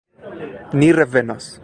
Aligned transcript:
Ni 0.79 0.89
revenos! 0.99 1.45